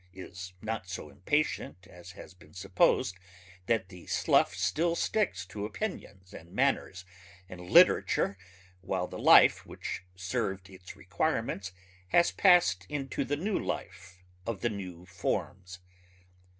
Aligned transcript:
is 0.15 0.53
not 0.63 0.87
so 0.89 1.09
impatient 1.11 1.85
as 1.85 2.13
has 2.13 2.33
been 2.33 2.55
supposed 2.55 3.15
that 3.67 3.89
the 3.89 4.07
slough 4.07 4.55
still 4.55 4.95
sticks 4.95 5.45
to 5.45 5.63
opinions 5.63 6.33
and 6.33 6.51
manners 6.51 7.05
and 7.47 7.69
literature 7.69 8.35
while 8.81 9.05
the 9.05 9.19
life 9.19 9.63
which 9.63 10.01
served 10.15 10.71
its 10.71 10.95
requirements 10.95 11.71
has 12.07 12.31
passed 12.31 12.87
into 12.89 13.23
the 13.23 13.37
new 13.37 13.59
life 13.59 14.17
of 14.47 14.61
the 14.61 14.71
new 14.71 15.05
forms 15.05 15.77